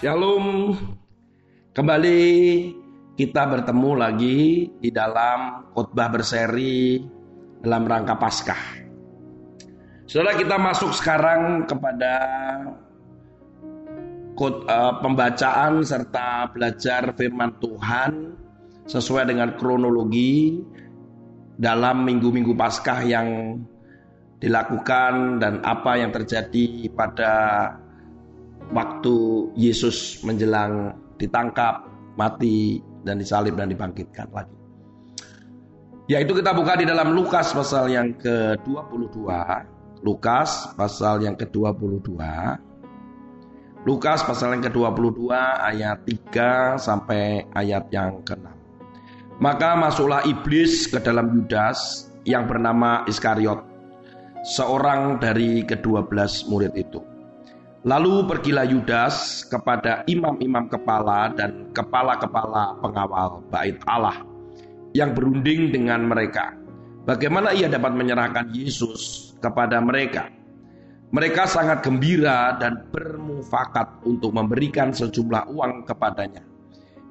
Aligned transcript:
Shalom. 0.00 0.72
Kembali 1.76 2.20
kita 3.20 3.44
bertemu 3.44 4.00
lagi 4.00 4.72
di 4.80 4.88
dalam 4.88 5.68
khotbah 5.76 6.08
berseri 6.08 7.04
dalam 7.60 7.84
rangka 7.84 8.16
Paskah. 8.16 8.62
Saudara 10.08 10.40
kita 10.40 10.56
masuk 10.56 10.96
sekarang 10.96 11.68
kepada 11.68 12.14
eh, 14.40 14.94
pembacaan 15.04 15.84
serta 15.84 16.48
belajar 16.48 17.12
firman 17.12 17.60
Tuhan 17.60 18.40
sesuai 18.88 19.28
dengan 19.28 19.52
kronologi 19.60 20.64
dalam 21.60 22.08
minggu-minggu 22.08 22.56
Paskah 22.56 23.04
yang 23.04 23.60
dilakukan 24.40 25.44
dan 25.44 25.60
apa 25.60 26.00
yang 26.00 26.08
terjadi 26.08 26.88
pada 26.96 27.36
waktu 28.70 29.16
Yesus 29.58 30.22
menjelang 30.22 30.94
ditangkap, 31.18 31.86
mati, 32.16 32.80
dan 33.04 33.18
disalib 33.20 33.56
dan 33.58 33.70
dibangkitkan 33.70 34.30
lagi. 34.30 34.56
Yaitu 36.10 36.34
kita 36.34 36.50
buka 36.50 36.74
di 36.74 36.86
dalam 36.88 37.14
Lukas 37.14 37.54
pasal 37.54 37.86
yang 37.86 38.18
ke-22. 38.18 39.30
Lukas 40.02 40.74
pasal 40.74 41.22
yang 41.22 41.38
ke-22. 41.38 42.18
Lukas 43.86 44.20
pasal 44.26 44.58
yang 44.58 44.64
ke-22 44.66 45.30
ayat 45.32 46.02
3 46.04 46.76
sampai 46.82 47.46
ayat 47.54 47.88
yang 47.94 48.20
ke-6. 48.26 48.48
Maka 49.40 49.72
masuklah 49.72 50.20
iblis 50.28 50.84
ke 50.84 51.00
dalam 51.00 51.32
Yudas 51.32 52.10
yang 52.28 52.44
bernama 52.44 53.08
Iskariot, 53.08 53.64
seorang 54.44 55.16
dari 55.16 55.64
kedua 55.64 56.04
belas 56.04 56.44
murid 56.44 56.76
itu. 56.76 57.00
Lalu 57.80 58.28
pergilah 58.28 58.68
Yudas 58.68 59.48
kepada 59.48 60.04
imam-imam 60.04 60.68
kepala 60.68 61.32
dan 61.32 61.72
kepala-kepala 61.72 62.76
pengawal 62.84 63.40
bait 63.48 63.80
Allah 63.88 64.20
yang 64.92 65.16
berunding 65.16 65.72
dengan 65.72 66.04
mereka. 66.04 66.52
Bagaimana 67.08 67.56
ia 67.56 67.72
dapat 67.72 67.96
menyerahkan 67.96 68.52
Yesus 68.52 69.32
kepada 69.40 69.80
mereka? 69.80 70.28
Mereka 71.08 71.48
sangat 71.48 71.80
gembira 71.80 72.60
dan 72.60 72.84
bermufakat 72.92 74.04
untuk 74.04 74.36
memberikan 74.36 74.92
sejumlah 74.92 75.48
uang 75.48 75.88
kepadanya. 75.88 76.44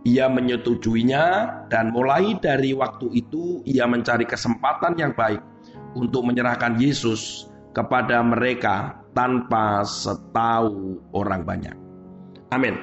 Ia 0.06 0.30
menyetujuinya 0.30 1.26
dan 1.74 1.90
mulai 1.90 2.38
dari 2.38 2.78
waktu 2.78 3.10
itu 3.18 3.66
ia 3.66 3.90
mencari 3.90 4.24
kesempatan 4.24 5.02
yang 5.02 5.18
baik 5.18 5.42
untuk 5.98 6.30
menyerahkan 6.30 6.78
Yesus 6.78 7.50
kepada 7.74 8.22
mereka 8.22 8.99
tanpa 9.14 9.82
setahu 9.86 11.02
orang 11.14 11.42
banyak. 11.46 11.76
Amin. 12.50 12.76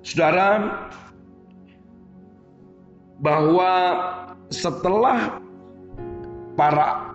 Saudara, 0.00 0.62
bahwa 3.20 3.72
setelah 4.48 5.42
para 6.54 7.12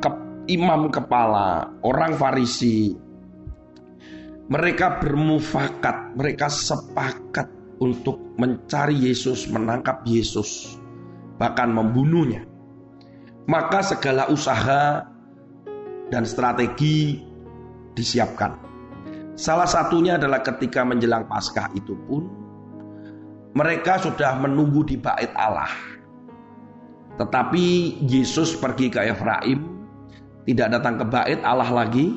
ke, 0.00 0.10
imam 0.50 0.90
kepala, 0.90 1.70
orang 1.86 2.16
Farisi, 2.18 2.96
mereka 4.50 4.98
bermufakat, 4.98 6.18
mereka 6.18 6.50
sepakat 6.50 7.48
untuk 7.78 8.18
mencari 8.36 8.96
Yesus, 8.96 9.46
menangkap 9.48 10.02
Yesus, 10.04 10.76
bahkan 11.38 11.70
membunuhnya. 11.70 12.44
Maka 13.46 13.82
segala 13.82 14.30
usaha 14.30 15.02
dan 16.10 16.22
strategi 16.22 17.31
disiapkan. 17.96 18.56
Salah 19.32 19.66
satunya 19.66 20.20
adalah 20.20 20.44
ketika 20.44 20.84
menjelang 20.84 21.24
Paskah 21.24 21.72
itu 21.72 21.96
pun 22.04 22.28
mereka 23.52 24.00
sudah 24.00 24.36
menunggu 24.40 24.84
di 24.84 24.96
bait 24.96 25.32
Allah. 25.36 25.68
Tetapi 27.20 27.96
Yesus 28.08 28.56
pergi 28.56 28.88
ke 28.88 29.00
Efraim, 29.04 29.68
tidak 30.48 30.80
datang 30.80 30.96
ke 31.00 31.04
bait 31.04 31.40
Allah 31.44 31.68
lagi 31.68 32.16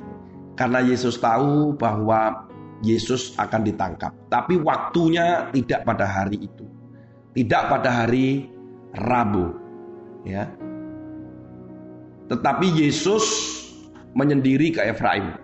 karena 0.56 0.80
Yesus 0.80 1.20
tahu 1.20 1.76
bahwa 1.76 2.48
Yesus 2.84 3.36
akan 3.36 3.68
ditangkap. 3.68 4.16
Tapi 4.32 4.60
waktunya 4.60 5.52
tidak 5.52 5.84
pada 5.84 6.08
hari 6.08 6.48
itu. 6.48 6.66
Tidak 7.36 7.64
pada 7.68 7.92
hari 7.92 8.48
Rabu, 8.96 9.52
ya. 10.24 10.48
Tetapi 12.32 12.68
Yesus 12.80 13.24
menyendiri 14.16 14.72
ke 14.72 14.82
Efraim. 14.88 15.36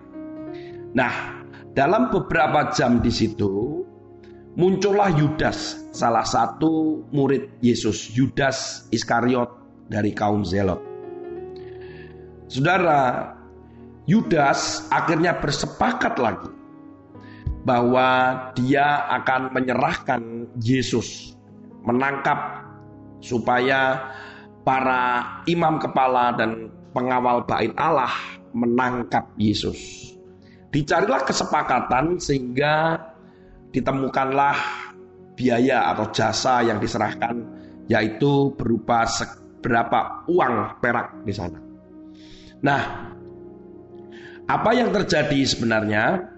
Nah, 0.92 1.44
dalam 1.72 2.12
beberapa 2.12 2.68
jam 2.76 3.00
di 3.00 3.08
situ 3.08 3.80
muncullah 4.56 5.08
Yudas, 5.16 5.88
salah 5.96 6.24
satu 6.24 7.00
murid 7.08 7.48
Yesus, 7.64 8.12
Yudas 8.12 8.88
Iskariot 8.92 9.48
dari 9.88 10.12
kaum 10.12 10.44
Zelot. 10.44 10.80
Saudara, 12.52 13.32
Yudas 14.04 14.84
akhirnya 14.92 15.40
bersepakat 15.40 16.20
lagi 16.20 16.52
bahwa 17.64 18.36
dia 18.52 19.08
akan 19.22 19.54
menyerahkan 19.56 20.50
Yesus, 20.60 21.32
menangkap 21.86 22.68
supaya 23.22 24.12
para 24.66 25.24
imam 25.48 25.78
kepala 25.78 26.34
dan 26.36 26.68
pengawal 26.92 27.46
bait 27.46 27.72
Allah 27.78 28.12
menangkap 28.52 29.32
Yesus. 29.40 30.11
Dicarilah 30.72 31.28
kesepakatan 31.28 32.16
sehingga 32.16 32.96
ditemukanlah 33.76 34.56
biaya 35.36 35.92
atau 35.92 36.08
jasa 36.12 36.64
yang 36.64 36.80
diserahkan 36.80 37.44
yaitu 37.92 38.56
berupa 38.56 39.04
seberapa 39.04 40.24
uang 40.32 40.80
perak 40.80 41.24
di 41.28 41.32
sana. 41.36 41.60
Nah, 42.62 42.82
apa 44.48 44.70
yang 44.72 44.94
terjadi 44.94 45.40
sebenarnya? 45.44 46.30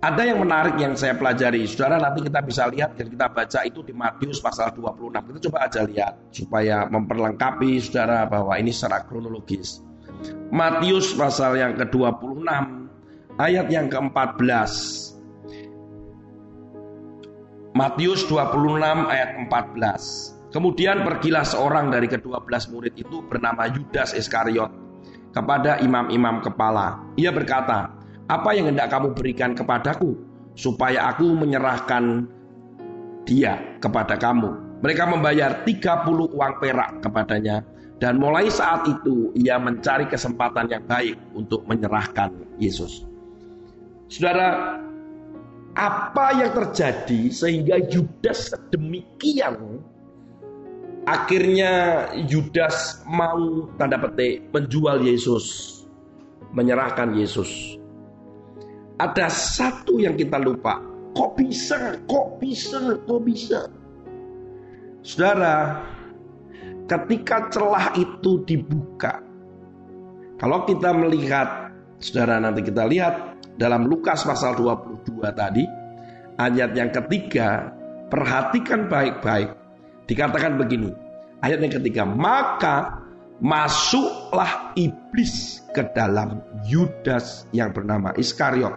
Ada 0.00 0.32
yang 0.32 0.40
menarik 0.40 0.80
yang 0.80 0.96
saya 0.96 1.12
pelajari. 1.12 1.68
Saudara 1.68 2.00
nanti 2.00 2.24
kita 2.24 2.40
bisa 2.40 2.64
lihat 2.72 2.96
dan 2.96 3.12
kita 3.12 3.28
baca 3.28 3.60
itu 3.68 3.84
di 3.84 3.92
Matius 3.92 4.40
pasal 4.40 4.72
26. 4.72 5.12
Kita 5.12 5.38
coba 5.50 5.58
aja 5.68 5.80
lihat 5.84 6.14
supaya 6.32 6.88
memperlengkapi 6.88 7.76
saudara 7.84 8.24
bahwa 8.24 8.56
ini 8.56 8.72
secara 8.72 9.04
kronologis. 9.04 9.84
Matius 10.48 11.12
pasal 11.12 11.60
yang 11.60 11.76
ke-26 11.76 12.79
ayat 13.38 13.70
yang 13.70 13.86
ke-14. 13.86 14.72
Matius 17.76 18.26
26 18.26 18.82
ayat 19.06 19.30
14. 19.46 20.50
Kemudian 20.50 21.06
pergilah 21.06 21.46
seorang 21.46 21.94
dari 21.94 22.10
kedua 22.10 22.42
belas 22.42 22.66
murid 22.66 22.98
itu 22.98 23.22
bernama 23.22 23.70
Yudas 23.70 24.10
Iskariot 24.10 24.74
kepada 25.30 25.78
imam-imam 25.78 26.42
kepala. 26.42 26.98
Ia 27.14 27.30
berkata, 27.30 27.94
apa 28.26 28.50
yang 28.54 28.74
hendak 28.74 28.90
kamu 28.90 29.14
berikan 29.14 29.54
kepadaku 29.54 30.18
supaya 30.58 31.14
aku 31.14 31.30
menyerahkan 31.38 32.26
dia 33.22 33.58
kepada 33.78 34.18
kamu. 34.18 34.82
Mereka 34.82 35.04
membayar 35.06 35.62
30 35.62 36.34
uang 36.34 36.54
perak 36.58 37.04
kepadanya 37.04 37.62
dan 38.00 38.16
mulai 38.16 38.48
saat 38.48 38.88
itu 38.88 39.28
ia 39.36 39.60
mencari 39.60 40.08
kesempatan 40.08 40.72
yang 40.72 40.82
baik 40.88 41.20
untuk 41.36 41.68
menyerahkan 41.68 42.32
Yesus. 42.56 43.09
Saudara, 44.10 44.74
apa 45.78 46.26
yang 46.34 46.50
terjadi 46.50 47.30
sehingga 47.30 47.78
Yudas 47.78 48.50
sedemikian 48.50 49.78
akhirnya 51.06 52.04
Yudas 52.26 53.06
mau 53.06 53.70
tanda 53.78 54.02
petik 54.02 54.50
menjual 54.50 55.06
Yesus, 55.06 55.78
menyerahkan 56.50 57.14
Yesus. 57.14 57.78
Ada 58.98 59.30
satu 59.30 60.02
yang 60.02 60.18
kita 60.18 60.42
lupa. 60.42 60.82
Kok 61.14 61.38
bisa? 61.38 62.02
Kok 62.10 62.42
bisa? 62.42 62.98
Kok 63.06 63.20
bisa? 63.22 63.70
Saudara, 65.06 65.86
ketika 66.90 67.46
celah 67.48 67.94
itu 67.94 68.42
dibuka, 68.42 69.22
kalau 70.36 70.66
kita 70.68 70.92
melihat, 70.92 71.72
saudara 72.02 72.36
nanti 72.42 72.60
kita 72.60 72.84
lihat 72.84 73.29
dalam 73.56 73.86
Lukas 73.88 74.22
pasal 74.22 74.54
22 74.58 75.22
tadi, 75.32 75.64
ayat 76.36 76.70
yang 76.76 76.90
ketiga, 76.92 77.72
perhatikan 78.10 78.90
baik-baik. 78.90 79.56
Dikatakan 80.06 80.58
begini, 80.58 80.90
ayat 81.40 81.62
yang 81.62 81.74
ketiga, 81.80 82.02
maka 82.02 83.00
masuklah 83.40 84.76
iblis 84.76 85.64
ke 85.72 85.86
dalam 85.96 86.44
Yudas 86.68 87.48
yang 87.54 87.72
bernama 87.72 88.12
Iskariot. 88.18 88.76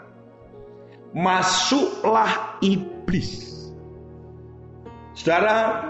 Masuklah 1.13 2.57
iblis. 2.63 3.53
Saudara, 5.13 5.85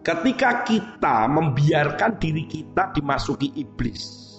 ketika 0.00 0.64
kita 0.64 1.28
membiarkan 1.28 2.16
diri 2.16 2.48
kita 2.48 2.96
dimasuki 2.96 3.52
iblis, 3.60 4.29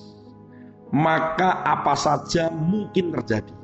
maka 0.92 1.64
apa 1.64 1.96
saja 1.96 2.52
mungkin 2.52 3.16
terjadi. 3.16 3.56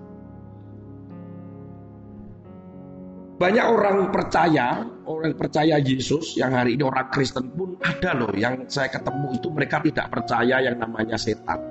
Banyak 3.38 3.65
orang 3.69 4.09
percaya, 4.09 4.81
orang 5.06 5.38
percaya 5.38 5.77
Yesus 5.77 6.33
yang 6.41 6.57
hari 6.57 6.74
ini 6.74 6.81
orang 6.81 7.13
Kristen 7.13 7.53
pun 7.53 7.77
ada 7.85 8.18
loh 8.18 8.33
yang 8.33 8.65
saya 8.65 8.89
ketemu 8.89 9.38
itu 9.38 9.47
mereka 9.53 9.77
tidak 9.85 10.09
percaya 10.09 10.57
yang 10.57 10.81
namanya 10.81 11.21
setan. 11.21 11.62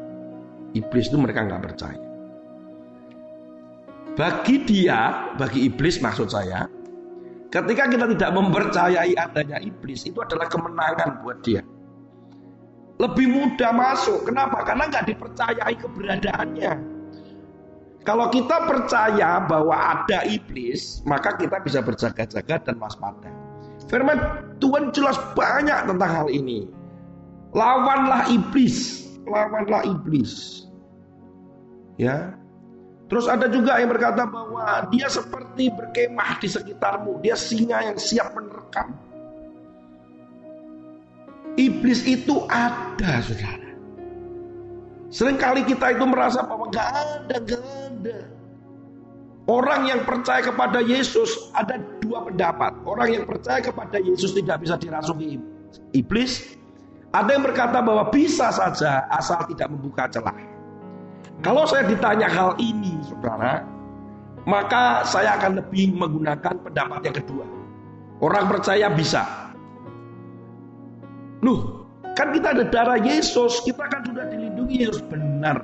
Iblis 0.79 1.11
itu 1.11 1.19
mereka 1.19 1.43
nggak 1.43 1.62
percaya. 1.67 2.06
Bagi 4.14 4.56
dia, 4.62 5.35
bagi 5.35 5.67
iblis 5.67 5.99
maksud 5.99 6.31
saya, 6.31 6.70
ketika 7.50 7.85
kita 7.91 8.06
tidak 8.14 8.31
mempercayai 8.32 9.12
adanya 9.19 9.59
iblis 9.59 10.06
itu 10.06 10.23
adalah 10.23 10.47
kemenangan 10.47 11.20
buat 11.20 11.43
dia. 11.43 11.67
Lebih 12.96 13.26
mudah 13.28 13.72
masuk. 13.76 14.25
Kenapa? 14.25 14.64
Karena 14.64 14.88
nggak 14.88 15.06
dipercayai 15.12 15.75
keberadaannya. 15.76 16.72
Kalau 18.06 18.31
kita 18.31 18.70
percaya 18.70 19.43
bahwa 19.43 19.75
ada 19.75 20.22
iblis, 20.31 21.02
maka 21.02 21.34
kita 21.34 21.58
bisa 21.58 21.82
berjaga-jaga 21.82 22.62
dan 22.62 22.78
waspada. 22.78 23.28
Firman 23.90 24.46
Tuhan 24.62 24.94
jelas 24.94 25.19
banyak 25.34 25.90
tentang 25.90 26.10
hal 26.10 26.28
ini. 26.31 26.70
Lawanlah 27.50 28.31
iblis, 28.31 29.10
lawanlah 29.26 29.82
iblis. 29.90 30.64
Ya. 31.99 32.38
Terus 33.06 33.26
ada 33.31 33.46
juga 33.50 33.78
yang 33.78 33.90
berkata 33.90 34.26
bahwa 34.26 34.87
dia 34.90 35.06
seperti 35.06 35.70
berkemah 35.70 36.42
di 36.42 36.49
sekitarmu, 36.50 37.22
dia 37.22 37.38
singa 37.38 37.90
yang 37.90 37.99
siap 37.99 38.34
menerkam. 38.34 38.94
Iblis 41.56 42.05
itu 42.05 42.44
ada, 42.53 43.25
saudara. 43.25 43.67
Seringkali 45.08 45.64
kita 45.64 45.97
itu 45.97 46.05
merasa 46.05 46.44
bahwa 46.44 46.69
gak 46.69 46.91
ada, 46.93 47.37
gak 47.41 47.64
ada. 47.64 48.19
Orang 49.47 49.87
yang 49.87 50.03
percaya 50.03 50.43
kepada 50.43 50.82
Yesus 50.82 51.55
ada 51.55 51.79
dua 52.03 52.26
pendapat. 52.26 52.75
Orang 52.82 53.08
yang 53.14 53.25
percaya 53.25 53.62
kepada 53.62 54.03
Yesus 54.03 54.35
tidak 54.35 54.67
bisa 54.67 54.75
dirasuki 54.75 55.38
iblis. 55.94 56.58
Ada 57.14 57.38
yang 57.38 57.47
berkata 57.47 57.79
bahwa 57.79 58.11
bisa 58.11 58.50
saja 58.50 59.06
asal 59.14 59.47
tidak 59.47 59.70
membuka 59.70 60.11
celah. 60.11 60.35
Kalau 61.47 61.62
saya 61.64 61.87
ditanya 61.87 62.26
hal 62.26 62.59
ini, 62.59 62.99
saudara, 63.06 63.62
maka 64.50 65.06
saya 65.06 65.38
akan 65.38 65.62
lebih 65.62 65.94
menggunakan 65.94 66.55
pendapat 66.67 67.00
yang 67.06 67.17
kedua. 67.23 67.47
Orang 68.19 68.50
percaya 68.50 68.91
bisa. 68.91 69.45
Loh, 71.46 71.87
Kan 72.16 72.32
kita 72.32 72.56
ada 72.56 72.64
darah 72.64 72.96
Yesus, 72.96 73.60
kita 73.60 73.93
kan 73.93 74.00
sudah 74.08 74.25
dilindungi 74.32 74.88
Yesus 74.88 75.04
benar. 75.04 75.60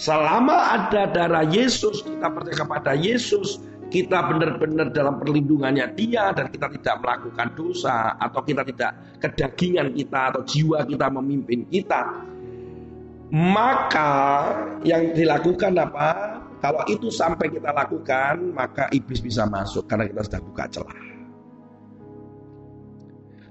Selama 0.00 0.72
ada 0.72 1.04
darah 1.12 1.44
Yesus, 1.44 2.00
kita 2.00 2.32
percaya 2.32 2.56
kepada 2.64 2.92
Yesus, 2.96 3.60
kita 3.92 4.24
benar-benar 4.24 4.88
dalam 4.88 5.20
perlindungannya 5.20 5.92
dia 5.92 6.32
dan 6.32 6.48
kita 6.48 6.72
tidak 6.80 6.96
melakukan 7.04 7.48
dosa 7.52 8.16
atau 8.16 8.40
kita 8.40 8.64
tidak 8.72 8.96
kedagingan 9.20 9.92
kita 9.92 10.32
atau 10.32 10.40
jiwa 10.48 10.88
kita 10.88 11.06
memimpin 11.12 11.68
kita. 11.68 12.24
Maka 13.28 14.12
yang 14.80 15.12
dilakukan 15.12 15.76
apa? 15.76 16.40
Kalau 16.64 16.82
itu 16.88 17.12
sampai 17.12 17.52
kita 17.52 17.68
lakukan, 17.76 18.56
maka 18.56 18.88
iblis 18.96 19.20
bisa 19.20 19.44
masuk 19.44 19.84
karena 19.84 20.08
kita 20.08 20.24
sudah 20.24 20.40
buka 20.40 20.64
celah. 20.72 21.07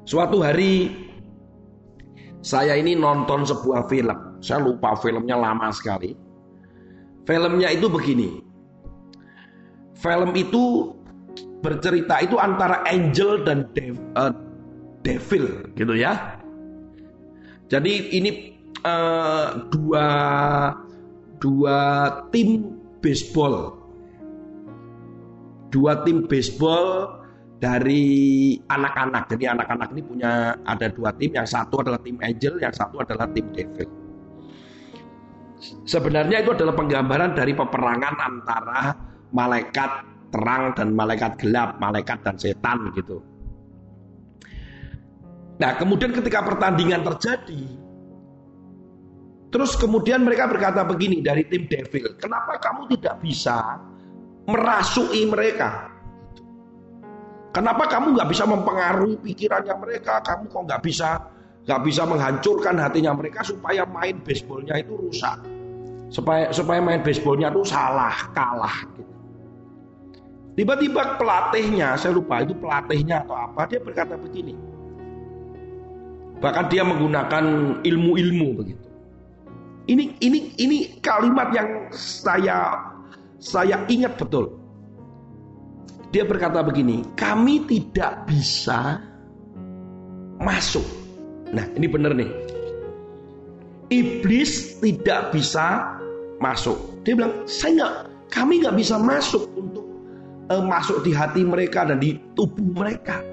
Suatu 0.08 0.40
hari 0.40 0.88
saya 2.40 2.80
ini 2.80 2.96
nonton 2.96 3.44
sebuah 3.44 3.92
film. 3.92 4.40
Saya 4.40 4.64
lupa 4.64 4.96
filmnya 5.04 5.36
lama 5.36 5.68
sekali. 5.76 6.16
Filmnya 7.28 7.76
itu 7.76 7.92
begini. 7.92 8.40
Film 10.00 10.32
itu 10.32 10.96
bercerita 11.60 12.24
itu 12.24 12.40
antara 12.40 12.88
angel 12.88 13.44
dan 13.44 13.68
dev, 13.76 14.00
uh, 14.16 14.32
devil 15.04 15.68
gitu 15.76 15.92
ya. 15.92 16.40
Jadi 17.68 18.16
ini 18.16 18.56
uh, 18.88 19.68
dua 19.76 20.08
dua 21.44 21.80
tim 22.32 22.80
baseball. 23.04 23.76
Dua 25.68 26.00
tim 26.08 26.24
baseball 26.32 27.17
dari 27.58 28.54
anak-anak. 28.70 29.34
Jadi 29.34 29.46
anak-anak 29.50 29.90
ini 29.98 30.02
punya 30.06 30.54
ada 30.62 30.88
dua 30.94 31.10
tim, 31.18 31.34
yang 31.34 31.50
satu 31.50 31.82
adalah 31.82 31.98
tim 32.02 32.18
angel, 32.22 32.62
yang 32.62 32.74
satu 32.74 33.02
adalah 33.02 33.26
tim 33.34 33.50
devil. 33.54 33.90
Sebenarnya 35.90 36.46
itu 36.46 36.54
adalah 36.54 36.78
penggambaran 36.78 37.34
dari 37.34 37.58
peperangan 37.58 38.16
antara 38.22 38.94
malaikat 39.34 40.06
terang 40.30 40.76
dan 40.78 40.94
malaikat 40.94 41.40
gelap, 41.42 41.82
malaikat 41.82 42.22
dan 42.22 42.38
setan 42.38 42.94
gitu. 42.94 43.26
Nah, 45.58 45.74
kemudian 45.82 46.14
ketika 46.14 46.46
pertandingan 46.46 47.02
terjadi, 47.02 47.64
terus 49.50 49.74
kemudian 49.74 50.22
mereka 50.22 50.46
berkata 50.46 50.86
begini 50.86 51.26
dari 51.26 51.42
tim 51.50 51.66
devil, 51.66 52.14
kenapa 52.22 52.62
kamu 52.62 52.94
tidak 52.94 53.18
bisa 53.26 53.82
merasuki 54.46 55.26
mereka? 55.26 55.97
Kenapa 57.58 57.90
kamu 57.90 58.14
nggak 58.14 58.30
bisa 58.30 58.46
mempengaruhi 58.46 59.18
pikirannya 59.18 59.74
mereka? 59.82 60.22
Kamu 60.22 60.46
kok 60.46 60.62
nggak 60.70 60.82
bisa 60.86 61.26
nggak 61.66 61.82
bisa 61.90 62.06
menghancurkan 62.06 62.78
hatinya 62.78 63.18
mereka 63.18 63.42
supaya 63.42 63.82
main 63.90 64.22
baseballnya 64.22 64.78
itu 64.78 64.94
rusak, 64.94 65.42
supaya 66.14 66.54
supaya 66.54 66.78
main 66.86 67.02
baseballnya 67.02 67.50
itu 67.50 67.66
salah 67.66 68.14
kalah. 68.38 68.86
Gitu. 68.94 69.10
Tiba-tiba 70.54 71.18
pelatihnya, 71.18 71.98
saya 71.98 72.14
lupa 72.14 72.46
itu 72.46 72.54
pelatihnya 72.54 73.26
atau 73.26 73.34
apa, 73.34 73.66
dia 73.66 73.82
berkata 73.82 74.14
begini. 74.22 74.54
Bahkan 76.38 76.70
dia 76.70 76.86
menggunakan 76.86 77.46
ilmu-ilmu 77.82 78.48
begitu. 78.54 78.86
Ini 79.90 80.14
ini 80.22 80.54
ini 80.62 80.78
kalimat 81.02 81.50
yang 81.58 81.90
saya 81.90 82.86
saya 83.42 83.82
ingat 83.90 84.14
betul. 84.22 84.67
Dia 86.12 86.24
berkata 86.24 86.64
begini, 86.64 87.04
kami 87.20 87.68
tidak 87.68 88.28
bisa 88.32 89.04
masuk. 90.40 90.86
Nah 91.52 91.68
ini 91.76 91.88
benar 91.88 92.16
nih. 92.16 92.32
Iblis 93.92 94.80
tidak 94.84 95.36
bisa 95.36 96.00
masuk. 96.40 97.04
Dia 97.04 97.16
bilang, 97.16 97.44
saya 97.48 97.72
nggak, 97.76 97.96
kami 98.32 98.54
nggak 98.64 98.76
bisa 98.76 98.96
masuk 99.00 99.48
untuk 99.56 99.88
uh, 100.52 100.64
masuk 100.64 101.04
di 101.04 101.12
hati 101.16 101.44
mereka 101.44 101.88
dan 101.88 102.00
di 102.00 102.20
tubuh 102.36 102.68
mereka. 102.76 103.24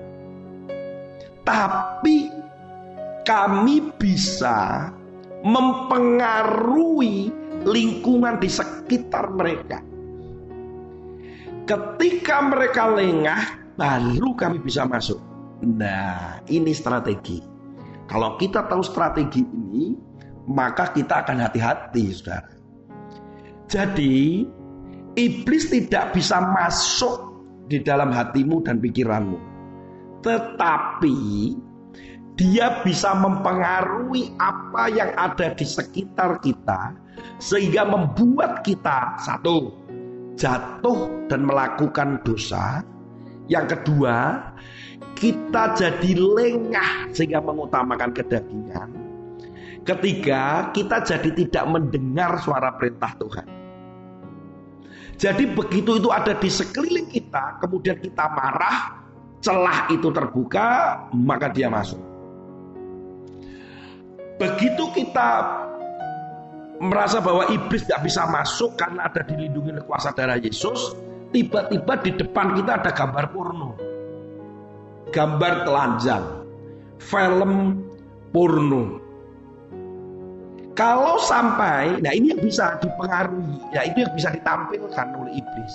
Tapi 1.45 2.31
kami 3.27 3.93
bisa 3.99 4.91
mempengaruhi 5.45 7.29
lingkungan 7.67 8.41
di 8.41 8.49
sekitar 8.49 9.31
mereka. 9.35 9.94
Ketika 11.65 12.45
mereka 12.45 12.93
lengah, 12.93 13.73
baru 13.81 14.37
kami 14.37 14.61
bisa 14.61 14.85
masuk. 14.85 15.17
Nah, 15.65 16.45
ini 16.53 16.77
strategi. 16.77 17.41
Kalau 18.05 18.37
kita 18.37 18.69
tahu 18.69 18.85
strategi 18.85 19.41
ini, 19.41 19.97
maka 20.45 20.93
kita 20.93 21.25
akan 21.25 21.41
hati-hati, 21.41 22.05
saudara. 22.13 22.53
Jadi, 23.65 24.45
iblis 25.17 25.73
tidak 25.73 26.13
bisa 26.13 26.37
masuk 26.37 27.33
di 27.65 27.81
dalam 27.81 28.13
hatimu 28.13 28.61
dan 28.61 28.77
pikiranmu, 28.77 29.41
tetapi 30.21 31.17
dia 32.37 32.85
bisa 32.85 33.17
mempengaruhi 33.17 34.37
apa 34.37 34.93
yang 34.93 35.17
ada 35.17 35.57
di 35.57 35.65
sekitar 35.65 36.45
kita, 36.45 36.93
sehingga 37.41 37.89
membuat 37.89 38.61
kita 38.61 39.17
satu 39.17 39.84
jatuh 40.35 41.29
dan 41.31 41.47
melakukan 41.47 42.21
dosa. 42.27 42.83
Yang 43.47 43.77
kedua, 43.77 44.41
kita 45.15 45.77
jadi 45.77 46.11
lengah 46.17 47.13
sehingga 47.13 47.45
mengutamakan 47.45 48.11
kedagingan. 48.17 48.89
Ketiga, 49.85 50.73
kita 50.73 51.05
jadi 51.05 51.31
tidak 51.45 51.65
mendengar 51.69 52.41
suara 52.41 52.73
perintah 52.73 53.13
Tuhan. 53.21 53.49
Jadi 55.15 55.45
begitu 55.55 56.01
itu 56.01 56.09
ada 56.11 56.35
di 56.35 56.51
sekeliling 56.51 57.07
kita, 57.07 57.63
kemudian 57.63 58.01
kita 58.01 58.27
marah, 58.35 58.99
celah 59.39 59.87
itu 59.93 60.11
terbuka, 60.11 60.99
maka 61.15 61.53
dia 61.53 61.71
masuk. 61.71 62.01
Begitu 64.35 64.85
kita 64.91 65.29
merasa 66.85 67.19
bahwa 67.25 67.49
iblis 67.49 67.89
tidak 67.89 68.05
bisa 68.05 68.29
masuk 68.29 68.77
karena 68.77 69.09
ada 69.09 69.25
dilindungi 69.25 69.75
oleh 69.75 69.85
kuasa 69.89 70.13
darah 70.13 70.37
Yesus, 70.37 70.93
tiba-tiba 71.33 71.99
di 72.05 72.11
depan 72.15 72.55
kita 72.55 72.85
ada 72.85 72.91
gambar 72.93 73.25
porno. 73.33 73.71
Gambar 75.11 75.53
telanjang. 75.65 76.25
Film 77.01 77.83
porno. 78.31 79.05
Kalau 80.75 81.23
sampai, 81.23 82.03
nah 82.03 82.11
ini 82.11 82.35
yang 82.35 82.43
bisa 82.43 82.75
dipengaruhi, 82.83 83.63
ya 83.71 83.87
itu 83.87 84.03
yang 84.03 84.11
bisa 84.11 84.35
ditampilkan 84.35 85.07
oleh 85.15 85.39
iblis. 85.39 85.75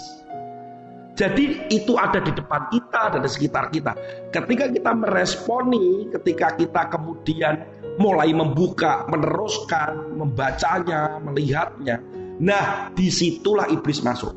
Jadi 1.20 1.68
itu 1.68 2.00
ada 2.00 2.24
di 2.24 2.32
depan 2.32 2.72
kita, 2.72 3.12
ada 3.12 3.20
di 3.20 3.28
sekitar 3.28 3.68
kita. 3.76 3.92
Ketika 4.32 4.72
kita 4.72 4.96
meresponi, 4.96 6.08
ketika 6.16 6.56
kita 6.56 6.88
kemudian 6.88 7.60
mulai 8.00 8.32
membuka, 8.32 9.04
meneruskan, 9.12 10.16
membacanya, 10.16 11.20
melihatnya. 11.20 12.00
Nah, 12.40 12.88
di 12.96 13.12
situlah 13.12 13.68
iblis 13.68 14.00
masuk. 14.00 14.32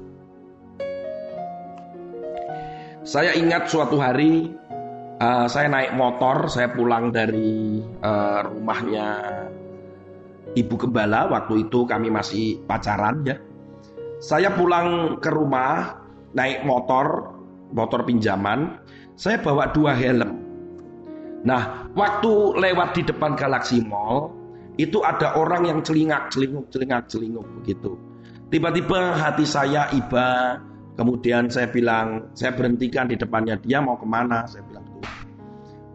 Saya 3.07 3.31
ingat 3.39 3.71
suatu 3.71 4.03
hari 4.03 4.51
uh, 5.23 5.47
saya 5.47 5.71
naik 5.71 5.95
motor, 5.95 6.51
saya 6.51 6.75
pulang 6.75 7.15
dari 7.15 7.79
uh, 8.03 8.43
rumahnya 8.51 9.07
ibu 10.59 10.75
gembala. 10.75 11.31
Waktu 11.31 11.71
itu 11.71 11.87
kami 11.87 12.11
masih 12.11 12.67
pacaran 12.67 13.23
ya. 13.23 13.39
Saya 14.19 14.51
pulang 14.55 15.19
ke 15.23 15.31
rumah, 15.31 16.02
naik 16.33 16.65
motor, 16.65 17.37
motor 17.73 18.05
pinjaman, 18.05 18.81
saya 19.17 19.41
bawa 19.41 19.73
dua 19.73 19.93
helm. 19.97 20.41
Nah, 21.43 21.91
waktu 21.99 22.33
lewat 22.61 22.95
di 22.95 23.03
depan 23.03 23.35
Galaxy 23.35 23.83
Mall, 23.83 24.31
itu 24.79 25.03
ada 25.05 25.37
orang 25.37 25.69
yang 25.69 25.79
celingak, 25.85 26.31
celinguk, 26.33 26.71
celingak, 26.73 27.05
celinguk 27.11 27.45
begitu. 27.61 27.99
Tiba-tiba 28.49 29.17
hati 29.17 29.45
saya 29.45 29.89
iba, 29.93 30.61
kemudian 30.97 31.49
saya 31.49 31.69
bilang, 31.69 32.31
saya 32.37 32.53
berhentikan 32.55 33.09
di 33.09 33.17
depannya 33.17 33.59
dia 33.61 33.81
mau 33.83 33.97
ke 33.99 34.07
mana? 34.07 34.45
Saya 34.47 34.65
bilang 34.69 34.85
tuh, 34.87 35.05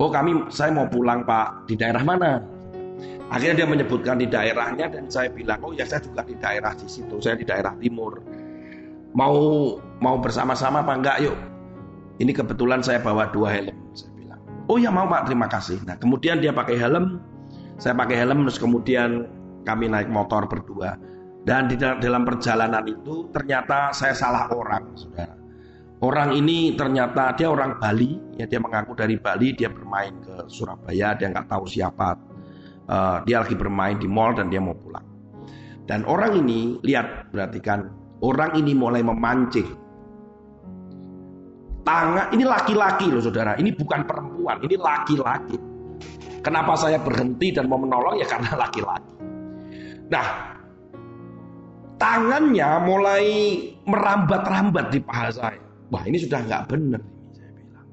oh 0.01 0.09
kami, 0.09 0.51
saya 0.51 0.73
mau 0.73 0.85
pulang 0.89 1.23
pak, 1.25 1.69
di 1.69 1.79
daerah 1.79 2.03
mana? 2.03 2.41
Akhirnya 3.27 3.63
dia 3.63 3.67
menyebutkan 3.67 4.17
di 4.19 4.27
daerahnya 4.27 4.87
dan 4.87 5.07
saya 5.11 5.27
bilang, 5.31 5.59
oh 5.63 5.75
ya 5.75 5.83
saya 5.83 5.99
juga 5.99 6.23
di 6.23 6.35
daerah 6.39 6.71
di 6.75 6.87
situ, 6.87 7.19
saya 7.19 7.35
di 7.35 7.45
daerah 7.45 7.75
timur 7.77 8.19
mau 9.17 9.35
mau 9.97 10.15
bersama-sama 10.21 10.85
apa 10.85 10.93
enggak? 10.93 11.17
Yuk. 11.25 11.37
Ini 12.21 12.31
kebetulan 12.33 12.85
saya 12.85 13.01
bawa 13.01 13.29
dua 13.33 13.49
helm 13.57 13.77
saya 13.97 14.13
bilang. 14.13 14.41
Oh 14.69 14.77
ya 14.77 14.93
mau 14.93 15.09
pak. 15.09 15.25
Terima 15.25 15.49
kasih. 15.49 15.81
Nah 15.83 15.97
kemudian 15.97 16.37
dia 16.37 16.53
pakai 16.53 16.77
helm. 16.77 17.17
Saya 17.81 17.97
pakai 17.97 18.21
helm 18.21 18.45
terus 18.45 18.61
kemudian 18.61 19.25
kami 19.65 19.89
naik 19.89 20.07
motor 20.07 20.45
berdua. 20.45 20.95
Dan 21.41 21.71
di 21.71 21.79
dalam 21.79 22.27
perjalanan 22.27 22.85
itu 22.85 23.29
ternyata 23.33 23.89
saya 23.95 24.13
salah 24.13 24.51
orang 24.53 24.93
saudara. 24.93 25.33
Orang 25.97 26.37
ini 26.37 26.77
ternyata 26.77 27.33
dia 27.33 27.49
orang 27.49 27.81
Bali 27.81 28.37
ya 28.37 28.45
dia 28.45 28.61
mengaku 28.61 28.93
dari 28.93 29.17
Bali 29.17 29.57
dia 29.57 29.73
bermain 29.73 30.13
ke 30.21 30.45
Surabaya 30.45 31.17
dia 31.17 31.33
nggak 31.33 31.49
tahu 31.49 31.65
siapa. 31.65 32.13
Uh, 32.87 33.19
dia 33.27 33.43
lagi 33.43 33.57
bermain 33.57 33.97
di 33.99 34.05
mall 34.07 34.37
dan 34.37 34.47
dia 34.53 34.61
mau 34.61 34.77
pulang. 34.77 35.03
Dan 35.87 36.03
orang 36.05 36.37
ini 36.37 36.77
lihat 36.83 37.31
berarti 37.31 37.59
kan 37.63 38.06
Orang 38.21 38.57
ini 38.57 38.73
mulai 38.73 39.05
memancing. 39.05 39.69
Tangan 41.85 42.33
ini 42.35 42.43
laki-laki 42.43 43.07
loh 43.07 43.23
saudara, 43.23 43.55
ini 43.55 43.71
bukan 43.71 44.03
perempuan, 44.03 44.59
ini 44.65 44.75
laki-laki. 44.75 45.55
Kenapa 46.43 46.75
saya 46.75 46.99
berhenti 46.99 47.55
dan 47.55 47.71
mau 47.71 47.79
menolong 47.79 48.19
ya 48.19 48.27
karena 48.27 48.51
laki-laki. 48.67 49.13
Nah, 50.07 50.27
tangannya 51.95 52.69
mulai 52.83 53.25
merambat-rambat 53.87 54.91
di 54.91 54.99
paha 54.99 55.29
saya. 55.31 55.61
Wah 55.87 56.03
ini 56.03 56.19
sudah 56.19 56.43
nggak 56.43 56.63
benar 56.67 56.99
saya 57.31 57.51
bilang. 57.55 57.85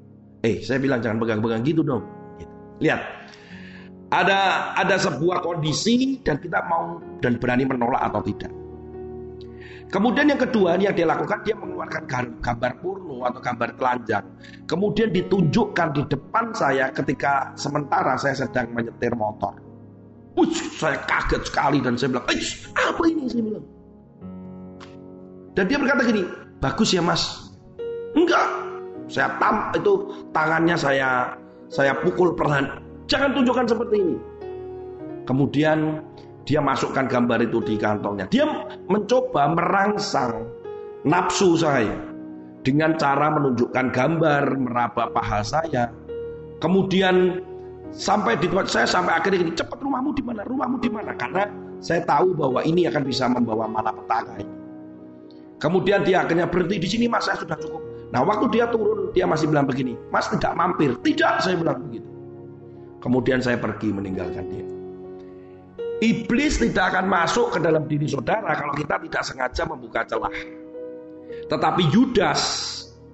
Eh 0.43 0.55
saya 0.59 0.79
bilang 0.83 0.99
jangan 0.99 1.17
pegang-pegang 1.23 1.61
gitu 1.63 1.81
dong. 1.83 2.03
Gitu. 2.35 2.53
Lihat, 2.83 3.01
ada 4.11 4.39
ada 4.75 4.95
sebuah 4.99 5.39
kondisi 5.39 6.19
dan 6.19 6.39
kita 6.39 6.67
mau 6.67 6.99
dan 7.23 7.39
berani 7.39 7.63
menolak 7.63 8.03
atau 8.11 8.19
tidak. 8.23 8.64
Kemudian 9.95 10.27
yang 10.27 10.41
kedua 10.43 10.75
yang 10.75 10.91
dia 10.91 11.07
lakukan 11.07 11.39
dia 11.47 11.55
mengeluarkan 11.55 12.03
gambar 12.43 12.71
porno 12.83 13.23
atau 13.23 13.39
gambar 13.39 13.79
telanjang. 13.79 14.27
Kemudian 14.67 15.07
ditunjukkan 15.15 15.87
di 15.95 16.03
depan 16.11 16.51
saya 16.51 16.91
ketika 16.91 17.55
sementara 17.55 18.19
saya 18.19 18.43
sedang 18.43 18.75
menyetir 18.75 19.15
motor. 19.15 19.55
Ush, 20.35 20.83
saya 20.83 20.99
kaget 21.07 21.47
sekali 21.47 21.79
dan 21.79 21.95
saya 21.95 22.11
bilang, 22.11 22.27
apa 22.27 23.03
ini 23.07 23.23
saya 23.31 23.43
bilang. 23.47 23.65
Dan 25.55 25.63
dia 25.71 25.77
berkata 25.79 26.01
gini, 26.03 26.27
bagus 26.59 26.91
ya 26.91 26.99
mas. 26.99 27.55
Enggak, 28.19 28.47
saya 29.07 29.31
tam 29.39 29.71
itu 29.79 30.11
tangannya 30.35 30.75
saya 30.75 31.39
saya 31.71 31.95
pukul 32.03 32.35
perlahan. 32.35 32.83
Jangan 33.07 33.31
tunjukkan 33.31 33.63
seperti 33.71 33.95
ini. 34.03 34.15
Kemudian 35.23 36.03
dia 36.45 36.61
masukkan 36.61 37.09
gambar 37.09 37.49
itu 37.49 37.57
di 37.65 37.75
kantongnya. 37.75 38.29
Dia 38.29 38.45
mencoba 38.85 39.49
merangsang 39.49 40.45
nafsu 41.01 41.57
saya 41.57 41.97
dengan 42.61 42.93
cara 42.97 43.33
menunjukkan 43.33 43.85
gambar, 43.89 44.43
meraba 44.57 45.09
paha 45.09 45.41
saya. 45.41 45.89
Kemudian 46.61 47.41
sampai 47.89 48.37
di 48.37 48.45
tempat 48.45 48.69
saya 48.69 48.85
sampai 48.85 49.17
akhirnya 49.17 49.49
ini 49.49 49.53
cepat 49.57 49.81
rumahmu 49.81 50.13
di 50.13 50.23
mana? 50.25 50.41
Rumahmu 50.45 50.77
di 50.81 50.89
mana? 50.89 51.11
Karena 51.17 51.49
saya 51.81 52.05
tahu 52.05 52.37
bahwa 52.37 52.61
ini 52.61 52.85
akan 52.89 53.03
bisa 53.05 53.25
membawa 53.25 53.65
malapetaka 53.65 54.41
ini. 54.41 54.53
Kemudian 55.57 56.05
dia 56.05 56.21
akhirnya 56.21 56.45
berhenti 56.45 56.77
di 56.77 56.87
sini, 56.87 57.05
Mas, 57.09 57.25
saya 57.25 57.41
sudah 57.41 57.57
cukup. 57.57 57.81
Nah, 58.13 58.21
waktu 58.21 58.51
dia 58.53 58.69
turun, 58.69 59.09
dia 59.15 59.25
masih 59.25 59.49
bilang 59.49 59.65
begini, 59.65 59.97
Mas 60.13 60.29
tidak 60.29 60.53
mampir. 60.53 60.93
Tidak, 60.99 61.41
saya 61.41 61.55
bilang 61.57 61.79
begitu. 61.89 62.05
Kemudian 62.99 63.39
saya 63.39 63.57
pergi 63.57 63.89
meninggalkan 63.89 64.45
dia. 64.51 64.74
Iblis 66.03 66.59
tidak 66.59 66.91
akan 66.91 67.05
masuk 67.07 67.55
ke 67.55 67.59
dalam 67.63 67.87
diri 67.87 68.03
saudara 68.11 68.51
kalau 68.51 68.75
kita 68.75 68.99
tidak 68.99 69.23
sengaja 69.23 69.63
membuka 69.63 70.03
celah. 70.03 70.33
Tetapi 71.47 71.83
Yudas 71.95 72.41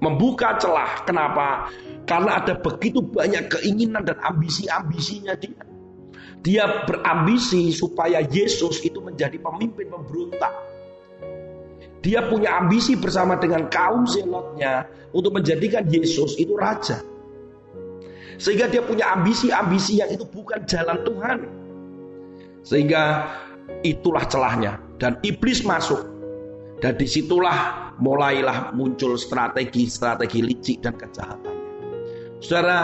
membuka 0.01 0.57
celah. 0.57 1.05
Kenapa? 1.05 1.69
Karena 2.09 2.41
ada 2.41 2.57
begitu 2.57 3.05
banyak 3.05 3.53
keinginan 3.53 4.01
dan 4.01 4.17
ambisi-ambisinya 4.17 5.37
dia. 5.37 5.61
Dia 6.41 6.89
berambisi 6.89 7.69
supaya 7.69 8.25
Yesus 8.25 8.81
itu 8.81 8.97
menjadi 8.97 9.37
pemimpin 9.37 9.93
pemberontak. 9.93 10.53
Dia 12.01 12.25
punya 12.25 12.57
ambisi 12.57 12.97
bersama 12.97 13.37
dengan 13.37 13.69
kaum 13.69 14.09
zelotnya 14.09 14.89
untuk 15.13 15.37
menjadikan 15.37 15.85
Yesus 15.85 16.33
itu 16.41 16.57
raja. 16.57 16.97
Sehingga 18.41 18.73
dia 18.73 18.81
punya 18.81 19.13
ambisi-ambisi 19.13 20.01
yang 20.01 20.09
itu 20.09 20.25
bukan 20.25 20.65
jalan 20.65 20.97
Tuhan. 21.05 21.60
Sehingga 22.61 23.25
itulah 23.81 24.25
celahnya 24.29 24.77
dan 25.01 25.17
iblis 25.25 25.65
masuk. 25.65 26.01
Dan 26.81 26.97
di 26.97 27.05
situlah 27.05 27.93
mulailah 28.01 28.73
muncul 28.73 29.13
strategi-strategi 29.13 30.41
licik 30.41 30.81
dan 30.81 30.97
kejahatan. 30.97 31.55
Saudara, 32.41 32.79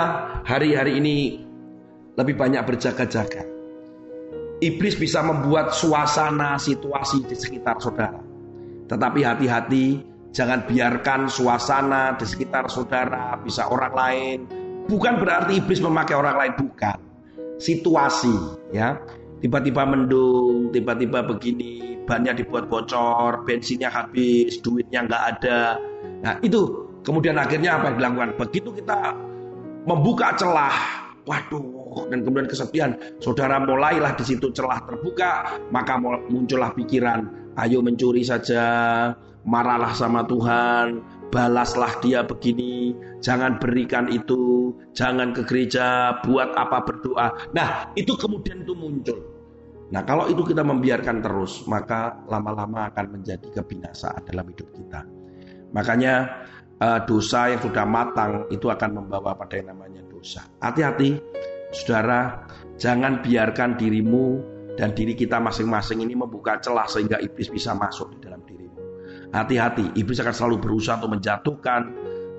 hari-hari 0.46 1.02
ini 1.02 1.42
lebih 2.14 2.38
banyak 2.38 2.62
berjaga-jaga. 2.62 3.42
Iblis 4.62 4.98
bisa 5.02 5.26
membuat 5.26 5.74
suasana 5.74 6.62
situasi 6.62 7.26
di 7.26 7.34
sekitar 7.34 7.82
saudara. 7.82 8.22
Tetapi 8.86 9.20
hati-hati, 9.26 9.86
jangan 10.30 10.66
biarkan 10.70 11.26
suasana 11.26 12.14
di 12.18 12.26
sekitar 12.30 12.70
saudara 12.70 13.38
bisa 13.42 13.66
orang 13.70 13.94
lain. 13.98 14.38
Bukan 14.86 15.18
berarti 15.18 15.58
iblis 15.58 15.82
memakai 15.82 16.14
orang 16.14 16.38
lain, 16.38 16.54
bukan. 16.54 16.98
Situasi, 17.58 18.34
ya 18.70 19.02
tiba-tiba 19.44 19.84
mendung, 19.86 20.74
tiba-tiba 20.74 21.26
begini, 21.26 22.02
bannya 22.08 22.34
dibuat 22.38 22.72
bocor, 22.72 23.44
bensinnya 23.44 23.92
habis, 23.92 24.58
duitnya 24.64 25.06
nggak 25.06 25.24
ada. 25.38 25.78
Nah 26.24 26.34
itu 26.42 26.90
kemudian 27.04 27.38
akhirnya 27.38 27.78
apa 27.78 27.94
yang 27.94 27.96
dilakukan? 28.02 28.30
Begitu 28.40 28.70
kita 28.84 29.14
membuka 29.88 30.36
celah, 30.36 30.76
waduh, 31.24 32.08
dan 32.12 32.24
kemudian 32.24 32.48
kesepian, 32.50 32.92
saudara 33.24 33.60
mulailah 33.62 34.14
di 34.16 34.24
situ 34.28 34.52
celah 34.52 34.84
terbuka, 34.84 35.62
maka 35.72 35.96
muncullah 36.02 36.76
pikiran, 36.76 37.54
ayo 37.60 37.80
mencuri 37.80 38.22
saja, 38.22 38.64
marahlah 39.48 39.96
sama 39.96 40.28
Tuhan, 40.28 41.00
balaslah 41.30 42.00
dia 42.00 42.24
begini, 42.24 42.96
jangan 43.20 43.60
berikan 43.60 44.08
itu, 44.08 44.72
jangan 44.96 45.36
ke 45.36 45.44
gereja, 45.44 46.20
buat 46.24 46.56
apa 46.56 46.84
berdoa. 46.84 47.52
Nah, 47.52 47.92
itu 48.00 48.16
kemudian 48.16 48.64
itu 48.64 48.74
muncul. 48.74 49.20
Nah, 49.88 50.04
kalau 50.04 50.28
itu 50.28 50.44
kita 50.44 50.68
membiarkan 50.68 51.24
terus, 51.24 51.64
maka 51.68 52.20
lama-lama 52.28 52.92
akan 52.92 53.20
menjadi 53.20 53.48
kebinasaan 53.56 54.28
dalam 54.28 54.52
hidup 54.52 54.68
kita. 54.76 55.02
Makanya 55.72 56.14
eh, 56.80 57.00
dosa 57.08 57.52
yang 57.52 57.62
sudah 57.64 57.86
matang 57.88 58.48
itu 58.52 58.68
akan 58.68 59.04
membawa 59.04 59.36
pada 59.36 59.56
yang 59.60 59.72
namanya 59.72 60.04
dosa. 60.12 60.44
Hati-hati, 60.60 61.16
saudara, 61.72 62.44
jangan 62.76 63.24
biarkan 63.24 63.80
dirimu 63.80 64.44
dan 64.76 64.92
diri 64.94 65.18
kita 65.18 65.40
masing-masing 65.40 66.04
ini 66.04 66.14
membuka 66.14 66.60
celah 66.60 66.86
sehingga 66.86 67.18
iblis 67.24 67.50
bisa 67.50 67.72
masuk 67.74 68.14
di 68.16 68.18
dalam 68.22 68.44
diri. 68.44 68.67
Hati-hati, 69.28 69.92
iblis 70.00 70.24
akan 70.24 70.36
selalu 70.36 70.58
berusaha 70.64 70.96
untuk 71.04 71.20
menjatuhkan 71.20 71.82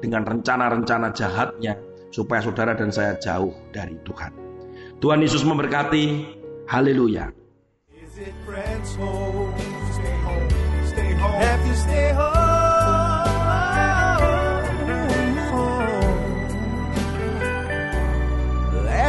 dengan 0.00 0.24
rencana-rencana 0.24 1.12
jahatnya 1.12 1.76
supaya 2.08 2.40
saudara 2.40 2.72
dan 2.72 2.88
saya 2.88 3.12
jauh 3.20 3.52
dari 3.68 3.96
Tuhan. 4.06 4.32
Tuhan 4.98 5.20
Yesus 5.22 5.44
memberkati. 5.44 6.36
Haleluya. 6.68 7.32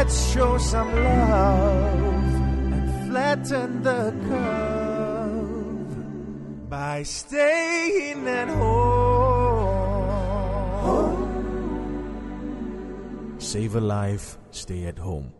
Let's 0.00 0.32
show 0.32 0.56
some 0.56 0.90
love 0.96 2.00
and 2.72 2.88
flatten 3.12 3.82
the 3.84 4.14
curve. 4.24 4.79
By 6.90 7.04
staying 7.04 8.26
at 8.26 8.48
home. 8.48 8.80
Save 13.38 13.76
a 13.76 13.80
life, 13.80 14.38
stay 14.50 14.86
at 14.86 14.98
home. 14.98 15.39